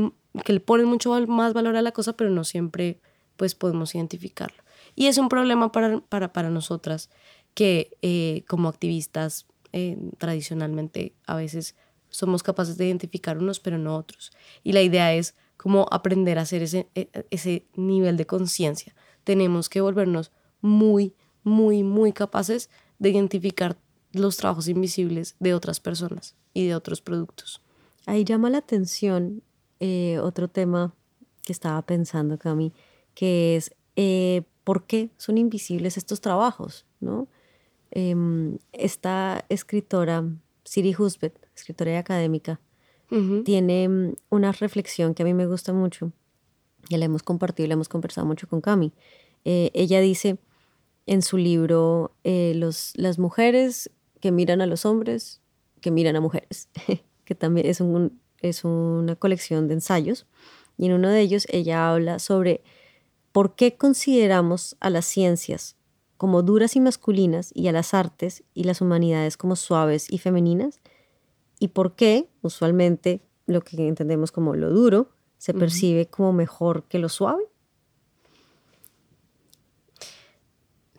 que 0.45 0.53
le 0.53 0.61
ponen 0.61 0.87
mucho 0.87 1.19
más 1.27 1.53
valor 1.53 1.77
a 1.77 1.83
la 1.83 1.93
cosa, 1.93 2.15
pero 2.15 2.31
no 2.31 2.45
siempre 2.45 3.01
pues 3.37 3.55
podemos 3.55 3.95
identificarlo. 3.95 4.63
Y 4.95 5.07
es 5.07 5.19
un 5.19 5.29
problema 5.29 5.73
para, 5.73 6.01
para, 6.01 6.33
para 6.33 6.51
nosotras 6.51 7.11
que 7.55 7.97
eh, 8.03 8.45
como 8.49 8.69
activistas 8.69 9.47
eh, 9.73 9.97
tradicionalmente 10.19 11.15
a 11.27 11.37
veces 11.37 11.75
somos 12.09 12.43
capaces 12.43 12.77
de 12.77 12.87
identificar 12.87 13.39
unos, 13.39 13.61
pero 13.61 13.79
no 13.79 13.97
otros. 13.97 14.33
Y 14.63 14.73
la 14.73 14.83
idea 14.83 15.15
es 15.15 15.35
como 15.57 15.87
aprender 15.91 16.39
a 16.39 16.43
hacer 16.43 16.63
ese, 16.63 16.89
e, 16.95 17.09
ese 17.31 17.67
nivel 17.75 18.17
de 18.17 18.27
conciencia. 18.27 18.95
Tenemos 19.25 19.69
que 19.69 19.81
volvernos 19.81 20.33
muy, 20.61 21.15
muy, 21.43 21.83
muy 21.83 22.13
capaces 22.13 22.71
de 22.99 23.11
identificar 23.11 23.77
los 24.13 24.37
trabajos 24.37 24.69
invisibles 24.69 25.37
de 25.41 25.55
otras 25.55 25.81
personas 25.81 26.35
y 26.55 26.67
de 26.67 26.75
otros 26.75 27.01
productos. 27.01 27.63
Ahí 28.07 28.25
llama 28.25 28.51
la 28.51 28.59
atención 28.59 29.43
eh, 29.81 30.19
otro 30.23 30.49
tema 30.49 30.95
que 31.43 31.53
estaba 31.53 31.83
pensando, 31.83 32.39
Cami, 32.39 32.73
que 33.17 33.57
es, 33.57 33.75
eh, 33.97 34.43
¿por 34.63 34.87
qué 34.87 35.11
son 35.17 35.39
invisibles 35.39 35.97
estos 35.97 36.21
trabajos? 36.21 36.85
¿no? 37.01 37.27
Em, 37.91 38.59
esta 38.73 39.45
escritora, 39.49 40.23
Siri 40.65 40.95
Husbeth, 40.97 41.35
escritora 41.57 41.93
y 41.93 41.97
académica, 41.97 42.61
tiene 43.45 43.89
mm, 43.89 44.15
una 44.31 44.53
reflexión 44.53 45.15
que 45.15 45.23
a 45.23 45.27
mí 45.27 45.33
me 45.33 45.47
gusta 45.47 45.73
mucho, 45.73 46.13
y 46.89 46.97
la 46.97 47.05
hemos 47.05 47.23
compartido 47.23 47.65
y 47.65 47.69
la 47.69 47.75
hemos 47.75 47.89
conversado 47.89 48.27
mucho 48.27 48.49
con 48.49 48.61
Cami. 48.61 48.93
Eh, 49.45 49.71
ella 49.75 50.01
dice 50.01 50.39
en 51.07 51.23
su 51.23 51.39
libro, 51.39 52.13
eh, 52.25 52.53
los, 52.57 52.93
las 52.97 53.19
mujeres 53.19 53.91
que 54.21 54.33
miran 54.33 54.61
a 54.61 54.67
los 54.67 54.85
hombres, 54.85 55.41
que 55.81 55.91
miran 55.91 56.17
a 56.17 56.21
mujeres, 56.21 56.69
que 57.25 57.35
también 57.35 57.67
es, 57.67 57.81
un, 57.81 58.21
es 58.41 58.65
una 58.65 59.17
colección 59.17 59.69
de 59.69 59.75
ensayos, 59.75 60.27
y 60.77 60.87
en 60.87 60.93
uno 60.93 61.09
de 61.09 61.21
ellos 61.21 61.47
ella 61.49 61.91
habla 61.91 62.19
sobre 62.19 62.63
por 63.37 63.55
qué 63.55 63.77
consideramos 63.77 64.79
a 64.81 64.89
las 64.89 65.05
ciencias 65.05 65.77
como 66.17 66.41
duras 66.41 66.75
y 66.75 66.81
masculinas 66.81 67.51
y 67.53 67.69
a 67.69 67.73
las 67.73 67.93
artes 67.93 68.45
y 68.55 68.65
las 68.65 68.81
humanidades 68.81 69.37
como 69.37 69.57
suaves 69.57 70.07
y 70.11 70.17
femeninas, 70.17 70.81
y 71.59 71.69
por 71.69 71.97
qué 71.97 72.31
usualmente 72.41 73.21
lo 73.45 73.61
que 73.61 73.89
entendemos 73.89 74.33
como 74.33 74.57
lo 74.57 74.71
duro 74.71 75.11
se 75.37 75.53
percibe 75.53 76.07
como 76.07 76.33
mejor 76.33 76.85
que 76.85 76.99
lo 76.99 77.11
suave. 77.11 77.45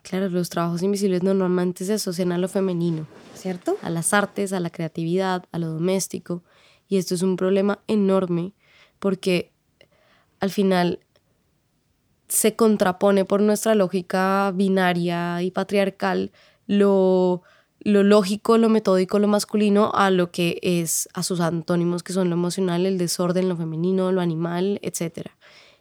Claro, 0.04 0.30
los 0.30 0.50
trabajos 0.50 0.84
invisibles 0.84 1.24
normalmente 1.24 1.86
se 1.86 1.94
asocian 1.94 2.32
a 2.32 2.38
lo 2.38 2.50
femenino, 2.50 3.08
¿cierto? 3.34 3.78
A 3.82 3.90
las 3.90 4.14
artes, 4.14 4.54
a 4.54 4.60
la 4.60 4.70
creatividad, 4.70 5.46
a 5.52 5.58
lo 5.58 5.70
doméstico. 5.70 6.44
Y 6.88 6.98
esto 6.98 7.16
es 7.16 7.24
un 7.24 7.36
problema 7.36 7.80
enorme 7.88 8.54
porque 9.00 9.52
al 10.40 10.52
final 10.52 11.00
se 12.28 12.56
contrapone 12.56 13.26
por 13.26 13.42
nuestra 13.42 13.76
lógica 13.76 14.52
binaria 14.54 15.42
y 15.42 15.52
patriarcal 15.52 16.32
lo, 16.66 17.42
lo 17.80 18.04
lógico, 18.04 18.58
lo 18.58 18.70
metódico, 18.70 19.20
lo 19.20 19.28
masculino 19.28 19.92
a 19.94 20.10
lo 20.10 20.32
que 20.32 20.60
es 20.62 21.08
a 21.14 21.24
sus 21.24 21.40
antónimos 21.40 22.04
que 22.04 22.14
son 22.14 22.30
lo 22.30 22.36
emocional, 22.36 22.86
el 22.86 22.98
desorden, 22.98 23.48
lo 23.48 23.56
femenino, 23.56 24.12
lo 24.12 24.22
animal, 24.22 24.80
etc. 24.82 25.30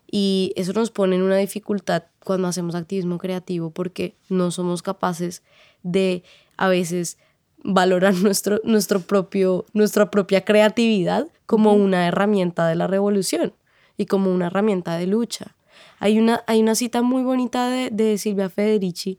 Y 0.09 0.53
eso 0.57 0.73
nos 0.73 0.91
pone 0.91 1.17
en 1.17 1.23
una 1.23 1.37
dificultad 1.37 2.05
cuando 2.23 2.49
hacemos 2.49 2.75
activismo 2.75 3.19
creativo 3.19 3.71
porque 3.71 4.15
no 4.29 4.51
somos 4.51 4.83
capaces 4.83 5.43
de 5.83 6.23
a 6.57 6.69
veces 6.69 7.19
valorar 7.65 8.15
nuestro, 8.23 8.61
nuestro 8.65 9.01
propio, 9.01 9.67
nuestra 9.73 10.11
propia 10.11 10.45
creatividad 10.45 11.27
como 11.47 11.73
una 11.73 12.07
herramienta 12.07 12.69
de 12.69 12.77
la 12.77 12.87
revolución 12.87 13.53
y 13.97 14.07
como 14.07 14.33
una 14.33 14.47
herramienta 14.47 14.97
de 14.97 15.07
lucha. 15.07 15.57
Hay 15.99 16.19
una, 16.19 16.43
hay 16.47 16.61
una 16.61 16.75
cita 16.75 17.03
muy 17.03 17.23
bonita 17.23 17.69
de, 17.69 18.19
Silvia 18.19 18.49
Federici 18.51 19.19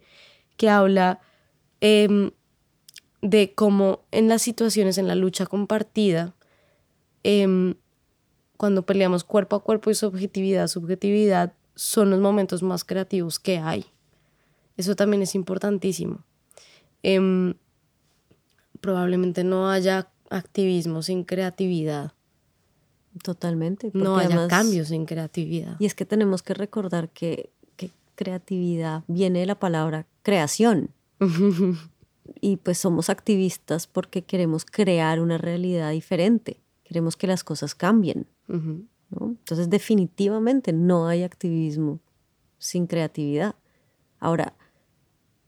que 0.58 0.70
habla 0.70 1.20
em, 1.82 2.32
de 3.22 3.54
cómo 3.54 4.06
en 4.12 4.28
las 4.28 4.42
situaciones, 4.42 4.98
en 4.98 5.08
la 5.08 5.16
lucha 5.16 5.46
compartida, 5.46 6.36
em, 7.24 7.76
cuando 8.58 8.86
peleamos 8.86 9.24
cuerpo 9.24 9.56
a 9.56 9.64
cuerpo 9.64 9.92
y 9.92 9.96
subjetividad, 9.96 10.68
subjetividad, 10.68 11.54
son 11.76 12.10
los 12.10 12.20
momentos 12.20 12.64
más 12.64 12.84
creativos 12.84 13.40
que 13.40 13.60
hay. 13.60 13.86
Eso 14.78 14.96
también 14.96 15.22
es 15.22 15.36
importantísimo. 15.36 16.24
Em, 17.04 17.54
probablemente 18.82 19.44
no 19.44 19.70
haya 19.70 20.10
activismo 20.30 21.02
sin 21.02 21.24
creatividad. 21.24 22.14
Totalmente. 23.24 23.92
No 23.94 24.18
haya 24.18 24.48
cambios 24.48 24.90
sin 24.90 25.06
creatividad. 25.06 25.76
Y 25.80 25.86
es 25.86 25.96
que 25.96 26.06
tenemos 26.06 26.44
que 26.44 26.54
recordar 26.54 27.10
que, 27.10 27.50
que 27.76 27.92
creatividad 28.16 29.04
viene 29.08 29.40
de 29.40 29.46
la 29.46 29.60
palabra 29.60 30.06
creación. 30.24 30.90
y 32.42 32.58
pues 32.58 32.78
somos 32.78 33.10
activistas 33.10 33.88
porque 33.88 34.24
queremos 34.24 34.66
crear 34.66 35.20
una 35.20 35.38
realidad 35.38 35.92
diferente, 35.92 36.60
queremos 36.84 37.16
que 37.16 37.28
las 37.28 37.44
cosas 37.44 37.76
cambien. 37.76 38.28
Entonces 38.50 39.70
definitivamente 39.70 40.74
no 40.74 41.08
hay 41.08 41.24
activismo 41.24 42.00
sin 42.58 42.88
creatividad. 42.88 43.56
Ahora, 44.20 44.54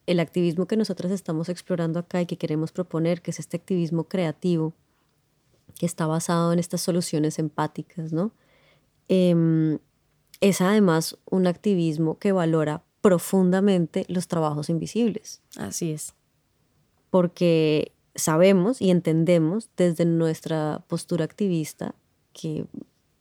el 0.06 0.20
activismo 0.20 0.66
que 0.66 0.78
nosotros 0.78 1.12
estamos 1.12 1.50
explorando 1.50 2.00
acá 2.00 2.22
y 2.22 2.26
que 2.26 2.38
queremos 2.38 2.72
proponer, 2.72 3.22
que 3.22 3.32
es 3.32 3.40
este 3.40 3.58
activismo 3.58 4.06
creativo, 4.06 4.74
que 5.80 5.86
está 5.86 6.06
basado 6.06 6.52
en 6.52 6.60
estas 6.60 6.82
soluciones 6.82 7.40
empáticas, 7.40 8.12
¿no? 8.12 8.34
Em, 9.08 9.80
es 10.42 10.60
además 10.60 11.18
un 11.32 11.48
activismo 11.48 12.20
que 12.20 12.34
valora 12.34 12.84
profundamente 13.00 14.06
los 14.10 14.28
trabajos 14.28 14.70
invisibles. 14.70 15.42
Así 15.58 15.92
es. 15.92 16.14
Porque 17.10 17.94
sabemos 18.14 18.82
y 18.82 18.92
entendemos 18.92 19.70
desde 19.78 20.04
nuestra 20.04 20.84
postura 20.88 21.24
activista 21.24 21.96
que 22.34 22.66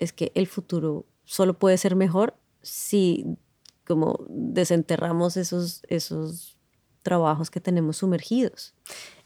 es 0.01 0.13
que 0.13 0.33
el 0.35 0.49
futuro 0.49 1.07
solo 1.25 1.55
puede 1.55 1.79
ser 1.79 1.95
mejor 1.95 2.35
si 2.63 3.25
como 3.87 4.19
desenterramos 4.29 5.37
esos, 5.37 5.83
esos 5.89 6.59
trabajos 7.05 7.51
que 7.51 7.61
tenemos 7.61 7.99
sumergidos. 7.99 8.75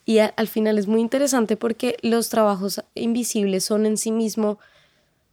Y 0.04 0.18
al 0.18 0.48
final 0.48 0.78
es 0.78 0.86
muy 0.86 1.00
interesante 1.00 1.56
porque 1.56 1.96
los 2.02 2.28
trabajos 2.28 2.82
invisibles 2.94 3.64
son 3.64 3.86
en 3.86 3.96
sí 3.96 4.10
mismo 4.10 4.58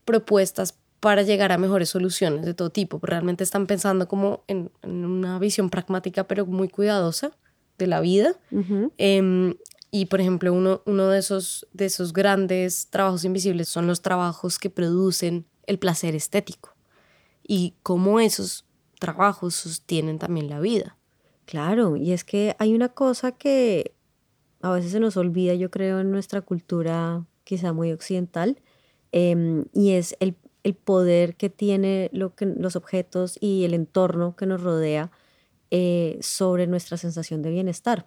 propuestas 0.04 0.78
para 1.00 1.22
llegar 1.22 1.50
a 1.50 1.58
mejores 1.58 1.88
soluciones 1.88 2.44
de 2.44 2.54
todo 2.54 2.70
tipo. 2.70 3.00
Realmente 3.02 3.42
están 3.42 3.66
pensando 3.66 4.06
como 4.06 4.44
en, 4.46 4.70
una 4.82 5.38
visión 5.38 5.70
pragmática 5.70 6.24
pero 6.24 6.46
muy 6.46 6.68
cuidadosa 6.68 7.32
de 7.78 7.86
la 7.86 8.00
vida. 8.00 8.34
Em, 8.98 9.54
y 9.90 10.06
por 10.06 10.20
ejemplo, 10.20 10.52
uno, 10.52 10.82
uno 10.86 11.08
de, 11.08 11.18
esos, 11.18 11.66
de 11.72 11.86
esos 11.86 12.12
grandes 12.12 12.88
trabajos 12.90 13.24
invisibles 13.24 13.68
son 13.68 13.86
los 13.86 14.02
trabajos 14.02 14.58
que 14.58 14.70
producen 14.70 15.46
el 15.66 15.78
placer 15.78 16.14
estético 16.14 16.74
y 17.42 17.74
cómo 17.82 18.20
esos 18.20 18.66
trabajos 19.00 19.54
sostienen 19.54 20.18
también 20.18 20.48
la 20.48 20.60
vida. 20.60 20.96
Claro, 21.46 21.96
y 21.96 22.12
es 22.12 22.22
que 22.22 22.54
hay 22.60 22.74
una 22.74 22.90
cosa 22.90 23.32
que 23.32 23.94
a 24.60 24.72
veces 24.72 24.92
se 24.92 25.00
nos 25.00 25.16
olvida, 25.16 25.54
yo 25.54 25.70
creo, 25.70 26.00
en 26.00 26.10
nuestra 26.10 26.42
cultura 26.42 27.24
quizá 27.44 27.72
muy 27.72 27.92
occidental, 27.92 28.60
em, 29.12 29.64
y 29.72 29.92
es 29.92 30.16
el, 30.20 30.36
poder 30.84 31.36
que 31.36 31.48
tiene 31.48 32.10
lo 32.12 32.34
que, 32.34 32.44
los 32.44 32.76
objetos 32.76 33.38
y 33.40 33.64
el 33.64 33.72
entorno 33.72 34.36
que 34.36 34.44
nos 34.44 34.62
rodea 34.62 35.10
eh, 35.70 36.18
sobre 36.20 36.66
nuestra 36.66 36.98
sensación 36.98 37.40
de 37.40 37.50
bienestar, 37.50 38.06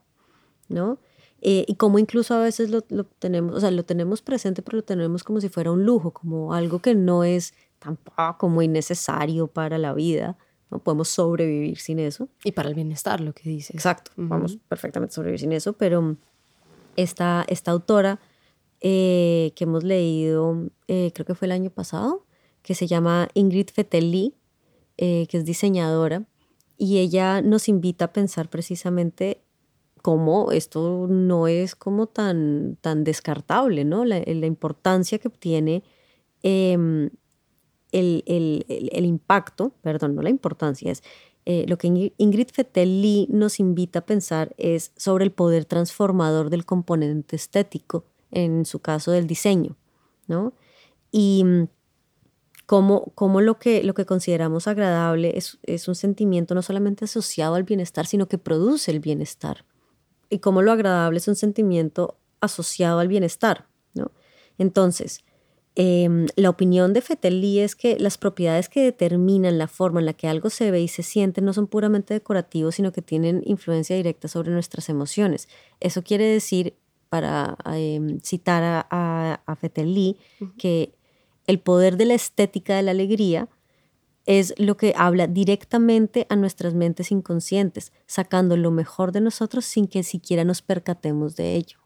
¿no? 0.70 1.00
Eh, 1.42 1.66
y 1.68 1.76
como 1.76 2.00
incluso 2.00 2.36
a 2.36 2.40
veces 2.40 2.70
lo, 2.70 2.82
tenemos, 2.82 3.56
o 3.56 3.60
sea, 3.60 3.72
lo 3.72 3.84
tenemos 3.84 4.22
presente, 4.22 4.62
pero 4.62 4.78
lo 4.78 4.84
tenemos 4.84 5.24
como 5.26 5.42
si 5.42 5.50
fuera 5.50 5.72
un 5.72 5.84
lujo, 5.84 6.12
como 6.12 6.54
algo 6.54 6.80
que 6.80 6.96
no 6.96 7.26
es 7.26 7.54
tampoco 7.80 8.48
muy 8.48 8.70
necesario 8.70 9.48
para 9.48 9.78
la 9.78 9.94
vida, 9.94 10.38
no 10.72 10.80
podemos 10.80 11.10
sobrevivir 11.10 11.80
sin 11.80 12.00
eso. 12.00 12.30
Y 12.46 12.54
para 12.54 12.70
el 12.70 12.76
bienestar, 12.76 13.20
lo 13.20 13.34
que 13.34 13.50
dice. 13.50 13.74
Exacto, 13.74 14.12
vamos 14.16 14.58
perfectamente 14.70 15.16
sobrevivir 15.16 15.42
sin 15.42 15.52
eso, 15.52 15.74
pero 15.74 16.16
esta, 16.96 17.46
esta 17.48 17.72
autora 17.72 18.20
eh, 18.82 19.54
que 19.56 19.64
hemos 19.64 19.84
leído, 19.84 20.70
eh, 20.88 21.12
creo 21.14 21.26
que 21.26 21.36
fue 21.36 21.46
el 21.46 21.54
año 21.54 21.70
pasado, 21.70 22.26
que 22.62 22.76
se 22.76 22.88
llama 22.88 23.30
Ingrid 23.34 23.70
Fetelli, 23.74 24.36
eh, 24.98 25.26
que 25.28 25.38
es 25.38 25.46
diseñadora, 25.46 26.26
y 26.78 27.00
ella 27.00 27.42
nos 27.42 27.70
invita 27.70 28.06
a 28.06 28.14
pensar 28.14 28.50
precisamente 28.50 29.42
cómo 30.02 30.52
esto 30.52 31.08
no 31.10 31.48
es 31.48 31.76
como 31.76 32.08
tan, 32.08 32.78
tan 32.82 33.06
descartable, 33.06 33.86
¿no? 33.86 34.04
La, 34.04 34.18
importancia 34.18 35.18
que 35.18 35.30
tiene 35.30 35.84
em, 36.42 37.10
el, 37.94 38.24
el, 38.28 38.66
el, 38.68 39.06
impacto, 39.06 39.72
perdón, 39.82 40.16
no 40.16 40.22
la 40.22 40.30
importancia, 40.30 40.92
es 40.92 41.04
eh, 41.46 41.66
lo 41.68 41.78
que 41.78 42.12
Ingrid 42.18 42.48
Fetelli 42.54 43.28
nos 43.30 43.60
invita 43.60 44.00
a 44.00 44.06
pensar 44.06 44.54
es 44.58 44.92
sobre 44.96 45.26
el 45.26 45.32
poder 45.32 45.66
transformador 45.66 46.50
del 46.50 46.66
componente 46.66 47.36
estético, 47.36 48.06
en 48.32 48.66
su 48.66 48.80
caso 48.80 49.12
del 49.12 49.28
diseño, 49.28 49.76
¿no? 50.28 50.54
Y 51.12 51.44
mm, 51.44 51.68
cómo, 52.66 53.12
cómo 53.14 53.42
lo, 53.42 53.60
que, 53.60 53.84
lo 53.84 53.94
que 53.94 54.06
consideramos 54.06 54.68
agradable 54.68 55.38
es, 55.38 55.60
es 55.64 55.88
un 55.88 55.96
sentimiento 55.96 56.56
no 56.56 56.62
solamente 56.62 57.06
asociado 57.06 57.56
al 57.56 57.64
bienestar, 57.64 58.06
sino 58.08 58.28
que 58.28 58.38
produce 58.38 58.92
el 58.92 59.00
bienestar. 59.00 59.66
Y 60.30 60.40
cómo 60.40 60.62
lo 60.62 60.72
agradable 60.72 61.18
es 61.18 61.28
un 61.28 61.36
sentimiento 61.36 62.18
asociado 62.40 63.00
al 63.00 63.10
bienestar, 63.10 63.68
¿no? 63.94 64.12
Entonces, 64.58 65.24
Em, 65.76 66.28
la 66.36 66.52
opinión 66.52 66.94
de 66.94 67.02
Fetelli 67.02 67.60
es 67.60 67.76
que 67.76 67.98
las 67.98 68.20
propiedades 68.20 68.70
que 68.70 68.84
determinan 68.84 69.58
la 69.58 69.68
forma 69.68 70.00
en 70.00 70.06
la 70.06 70.14
que 70.14 70.28
algo 70.28 70.52
se 70.52 70.70
ve 70.70 70.82
y 70.82 70.88
se 70.88 71.02
siente 71.02 71.42
no 71.42 71.52
son 71.52 71.68
puramente 71.68 72.14
decorativos, 72.14 72.76
sino 72.76 72.92
que 72.92 73.02
tienen 73.02 73.42
influencia 73.46 73.96
directa 73.96 74.28
sobre 74.28 74.52
nuestras 74.52 74.90
emociones. 74.90 75.50
Eso 75.80 76.04
quiere 76.04 76.26
decir, 76.26 76.76
para 77.10 77.58
em, 77.66 78.20
citar 78.22 78.64
a, 78.64 78.88
a, 79.46 79.60
que 80.58 80.94
el 81.48 81.60
poder 81.60 81.98
de 81.98 82.06
la 82.06 82.14
estética 82.14 82.76
de 82.76 82.84
la 82.84 82.92
alegría 82.92 83.50
es 84.26 84.54
lo 84.58 84.78
que 84.78 84.94
habla 84.96 85.28
directamente 85.28 86.26
a 86.30 86.36
nuestras 86.36 86.74
mentes 86.74 87.12
inconscientes, 87.12 87.92
sacando 88.08 88.58
lo 88.58 88.72
mejor 88.72 89.12
de 89.12 89.22
nosotros 89.22 89.66
sin 89.66 89.88
que 89.88 90.04
siquiera 90.04 90.44
nos 90.44 90.62
percatemos 90.62 91.36
de 91.36 91.56
ello. 91.56 91.80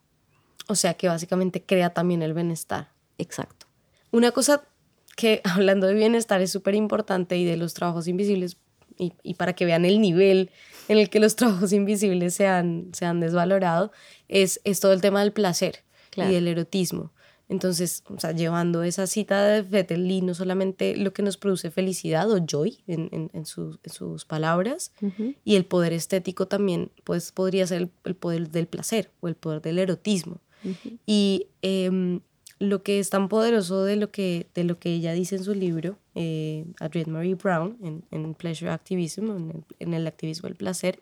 O 0.68 0.74
sea 0.74 0.94
que 0.94 1.08
básicamente 1.08 1.64
crea 1.64 1.90
también 1.90 2.22
el 2.22 2.34
bienestar. 2.34 2.90
Exacto. 3.16 3.57
Una 4.10 4.32
cosa 4.32 4.64
que 5.16 5.40
hablando 5.44 5.86
de 5.86 5.94
bienestar 5.94 6.40
es 6.40 6.50
súper 6.50 6.74
importante 6.74 7.36
y 7.36 7.44
de 7.44 7.56
los 7.56 7.74
trabajos 7.74 8.08
invisibles, 8.08 8.56
y, 8.96 9.34
para 9.34 9.52
que 9.52 9.64
vean 9.64 9.84
el 9.84 10.00
nivel 10.00 10.50
en 10.88 10.98
el 10.98 11.08
que 11.08 11.20
los 11.20 11.36
trabajos 11.36 11.72
invisibles 11.72 12.34
se 12.34 12.46
han, 12.46 12.90
se 12.92 13.04
han 13.04 13.20
desvalorado, 13.20 13.92
es, 14.28 14.60
es 14.64 14.80
todo 14.80 14.92
el 14.92 15.00
tema 15.00 15.20
del 15.20 15.32
placer 15.32 15.84
y 16.16 16.22
del 16.22 16.48
erotismo. 16.48 17.12
Entonces, 17.48 18.04
o 18.08 18.20
sea, 18.20 18.32
llevando 18.32 18.82
esa 18.82 19.06
cita 19.06 19.42
de 19.42 19.62
Vettel 19.62 20.26
no 20.26 20.34
solamente 20.34 20.96
lo 20.96 21.14
que 21.14 21.22
nos 21.22 21.38
produce 21.38 21.70
felicidad 21.70 22.30
o 22.30 22.44
joy 22.44 22.78
en, 22.86 23.30
en, 23.32 23.46
sus, 23.46 23.78
palabras, 24.26 24.92
y 25.44 25.56
el 25.56 25.64
poder 25.64 25.94
estético 25.94 26.46
también, 26.46 26.90
pues 27.04 27.32
podría 27.32 27.66
ser 27.66 27.88
el, 28.04 28.14
poder 28.16 28.50
del 28.50 28.66
placer 28.66 29.10
o 29.20 29.28
el 29.28 29.34
poder 29.34 29.62
del 29.62 29.78
erotismo. 29.78 30.42
Y 31.06 31.46
em, 31.62 32.20
lo 32.58 32.82
que 32.82 32.98
es 32.98 33.10
tan 33.10 33.28
poderoso 33.28 33.84
de 33.84 33.96
lo 33.96 34.10
que, 34.10 34.48
de 34.54 34.64
lo 34.64 34.78
que 34.78 34.94
ella 34.94 35.12
dice 35.12 35.36
en 35.36 35.44
su 35.44 35.54
libro, 35.54 35.98
eh, 36.14 36.66
Adrienne 36.80 37.12
Marie 37.12 37.34
Brown, 37.34 37.76
en, 37.82 38.04
en 38.10 38.34
Pleasure 38.34 38.70
Activism, 38.70 39.30
en 39.30 39.50
el, 39.50 39.64
en 39.78 39.94
el 39.94 40.06
activismo 40.06 40.48
del 40.48 40.56
placer, 40.56 40.98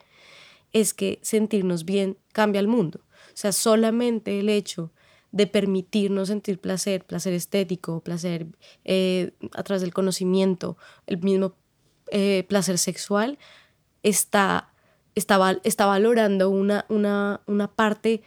es 0.72 0.92
que 0.92 1.18
sentirnos 1.22 1.84
bien 1.84 2.18
cambia 2.32 2.60
el 2.60 2.68
mundo. 2.68 3.00
O 3.28 3.36
sea, 3.38 3.52
solamente 3.52 4.38
el 4.40 4.48
hecho 4.48 4.92
de 5.32 5.46
permitirnos 5.46 6.28
sentir 6.28 6.58
placer, 6.58 7.04
placer 7.04 7.32
estético, 7.34 8.00
placer 8.00 8.46
eh, 8.84 9.32
a 9.54 9.62
través 9.62 9.82
del 9.82 9.92
conocimiento, 9.92 10.76
el 11.06 11.18
mismo 11.18 11.54
eh, 12.10 12.44
placer 12.48 12.78
sexual, 12.78 13.38
está, 14.02 14.72
está, 15.14 15.60
está 15.64 15.86
valorando 15.86 16.48
una, 16.50 16.86
una, 16.88 17.40
una 17.46 17.70
parte 17.70 18.22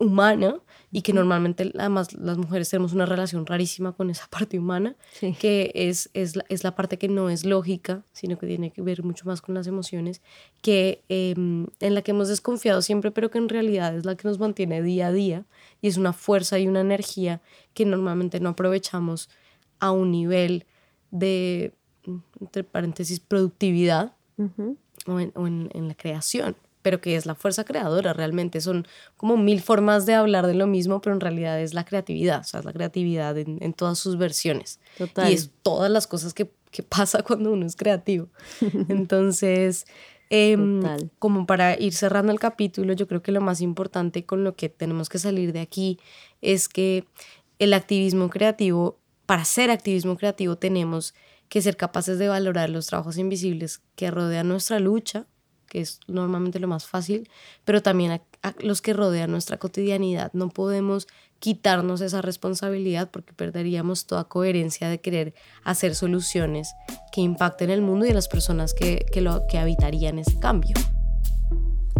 humana 0.00 0.56
y 0.90 1.02
que 1.02 1.12
normalmente 1.12 1.70
además 1.78 2.14
las 2.14 2.38
mujeres 2.38 2.68
tenemos 2.70 2.94
una 2.94 3.06
relación 3.06 3.46
rarísima 3.46 3.92
con 3.92 4.10
esa 4.10 4.26
parte 4.28 4.58
humana, 4.58 4.96
que 5.38 5.70
es, 5.74 6.10
es, 6.14 6.34
la, 6.34 6.44
es, 6.48 6.64
la, 6.64 6.74
parte 6.74 6.98
que 6.98 7.06
no 7.06 7.28
es 7.30 7.44
lógica, 7.44 8.02
sino 8.12 8.38
que 8.38 8.46
tiene 8.46 8.72
que 8.72 8.82
ver 8.82 9.04
mucho 9.04 9.26
más 9.26 9.42
con 9.42 9.54
las 9.54 9.66
emociones, 9.66 10.22
que 10.62 11.04
em, 11.08 11.66
en 11.78 11.94
la 11.94 12.02
que 12.02 12.10
hemos 12.10 12.28
desconfiado 12.28 12.82
siempre, 12.82 13.10
pero 13.10 13.30
que 13.30 13.38
en 13.38 13.48
realidad 13.48 13.94
es 13.94 14.04
la 14.04 14.16
que 14.16 14.26
nos 14.26 14.40
mantiene 14.40 14.82
día 14.82 15.08
a 15.08 15.12
día 15.12 15.44
y 15.80 15.88
es 15.88 15.96
una 15.96 16.12
fuerza 16.12 16.58
y 16.58 16.66
una 16.66 16.80
energía 16.80 17.40
que 17.74 17.84
normalmente 17.84 18.40
no 18.40 18.48
aprovechamos 18.48 19.28
a 19.78 19.92
un 19.92 20.10
nivel 20.10 20.64
de, 21.10 21.74
entre 22.40 22.64
paréntesis, 22.64 23.20
productividad 23.20 24.14
o, 25.06 25.20
en, 25.20 25.32
o 25.34 25.46
en, 25.46 25.70
en 25.74 25.88
la 25.88 25.94
creación 25.94 26.56
pero 26.82 27.00
que 27.00 27.16
es 27.16 27.26
la 27.26 27.34
fuerza 27.34 27.64
creadora 27.64 28.12
realmente. 28.12 28.60
Son 28.60 28.86
como 29.16 29.36
mil 29.36 29.60
formas 29.60 30.06
de 30.06 30.14
hablar 30.14 30.46
de 30.46 30.54
lo 30.54 30.66
mismo, 30.66 31.00
pero 31.00 31.14
en 31.14 31.20
realidad 31.20 31.60
es 31.60 31.74
la 31.74 31.84
creatividad, 31.84 32.40
o 32.40 32.44
sea, 32.44 32.60
es 32.60 32.66
la 32.66 32.72
creatividad 32.72 33.36
en, 33.38 33.72
todas 33.74 33.98
sus 33.98 34.16
versiones. 34.16 34.80
Y 34.98 35.32
es 35.32 35.50
todas 35.62 35.90
las 35.90 36.06
cosas 36.06 36.34
que, 36.34 36.50
que 36.70 36.82
pasa 36.82 37.22
cuando 37.26 37.52
uno 37.52 37.66
es 37.66 37.76
creativo. 37.76 38.28
Entonces, 38.88 39.86
em, 40.30 40.82
como 41.18 41.46
para 41.46 41.78
ir 41.78 41.92
cerrando 41.92 42.32
el 42.32 42.40
capítulo, 42.40 42.92
yo 42.92 43.06
creo 43.06 43.22
que 43.22 43.32
lo 43.32 43.40
más 43.40 43.60
importante 43.60 44.24
con 44.24 44.44
lo 44.44 44.56
que 44.56 44.68
tenemos 44.68 45.08
que 45.08 45.18
salir 45.18 45.52
de 45.52 45.60
aquí 45.60 45.98
es 46.40 46.68
que 46.68 47.04
el 47.58 47.74
activismo 47.74 48.30
creativo, 48.30 48.98
para 49.26 49.44
ser 49.44 49.70
activismo 49.70 50.16
creativo 50.16 50.56
tenemos 50.56 51.14
que 51.50 51.60
ser 51.60 51.76
capaces 51.76 52.18
de 52.18 52.28
valorar 52.28 52.70
los 52.70 52.86
trabajos 52.86 53.18
invisibles 53.18 53.82
que 53.96 54.10
rodean 54.10 54.48
nuestra 54.48 54.78
lucha, 54.78 55.26
que 55.70 55.80
es 55.80 56.00
normalmente 56.08 56.58
lo 56.58 56.68
más 56.68 56.84
fácil, 56.84 57.30
pero 57.64 57.80
también 57.80 58.20
a, 58.42 58.54
los 58.58 58.82
que 58.82 58.92
rodean 58.92 59.30
nuestra 59.30 59.56
cotidianidad. 59.56 60.32
No 60.34 60.50
podemos 60.50 61.06
quitarnos 61.38 62.02
esa 62.02 62.20
responsabilidad 62.20 63.08
porque 63.10 63.32
perderíamos 63.32 64.04
toda 64.04 64.24
coherencia 64.24 64.90
de 64.90 65.00
querer 65.00 65.32
hacer 65.64 65.94
soluciones 65.94 66.74
que 67.12 67.22
impacten 67.22 67.70
el 67.70 67.80
mundo 67.80 68.04
y 68.04 68.10
a 68.10 68.14
las 68.14 68.28
personas 68.28 68.74
que, 68.74 69.06
que, 69.10 69.22
lo, 69.22 69.46
que 69.46 69.58
habitarían 69.58 70.18
ese 70.18 70.38
cambio. 70.38 70.74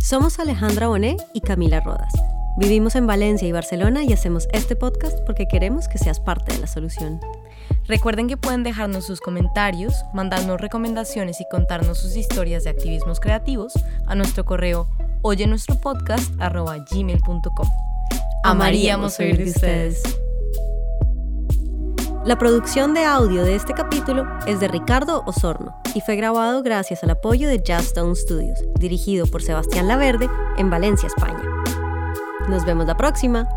Somos 0.01 0.39
Alejandra 0.41 0.89
Bonet 0.89 1.25
y 1.33 1.41
Camila 1.41 1.81
Rodas. 1.81 2.13
Vivimos 2.59 2.97
en 2.97 3.07
Valencia 3.07 3.47
y 3.47 3.53
Barcelona 3.53 4.03
y 4.03 4.13
hacemos 4.13 4.49
este 4.53 4.75
podcast 4.75 5.21
porque 5.25 5.47
queremos 5.47 5.87
que 5.87 5.99
seas 5.99 6.19
parte 6.19 6.53
de 6.53 6.59
la 6.59 6.67
solución. 6.67 7.21
Recuerden 7.91 8.29
que 8.29 8.37
pueden 8.37 8.63
dejarnos 8.63 9.05
sus 9.05 9.21
comentarios, 9.21 9.93
mandarnos 10.15 10.61
recomendaciones 10.61 11.41
y 11.41 11.49
contarnos 11.51 11.99
sus 11.99 12.15
historias 12.15 12.63
de 12.63 12.71
activismos 12.71 13.19
creativos 13.19 13.73
a 14.07 14.15
nuestro 14.15 14.45
correo 14.45 14.89
oye 15.23 15.45
nuestro 15.49 15.75
podcast 15.75 16.33
gmail.com. 16.37 17.69
Amaríamos 18.45 19.19
oír 19.19 19.39
de 19.39 19.51
ustedes. 19.51 20.03
La 22.25 22.39
producción 22.39 22.95
de 22.95 23.05
audio 23.05 23.43
de 23.43 23.57
este 23.57 23.75
capítulo 23.75 24.25
es 24.47 24.61
de 24.61 24.69
Ricardo 24.69 25.25
Osorno 25.27 25.75
y 25.93 26.01
fue 26.01 26.15
grabado 26.15 26.63
gracias 26.63 27.03
al 27.03 27.11
apoyo 27.11 27.49
de 27.49 27.57
Stone 27.57 28.15
Studios, 28.15 28.61
dirigido 28.79 29.27
por 29.27 29.43
Sebastián 29.43 29.89
Laverde 29.89 30.31
en 30.59 30.71
Valencia, 30.71 31.09
España. 31.09 31.43
Nos 32.49 32.65
vemos 32.65 32.87
la 32.87 32.97
próxima. 32.97 33.49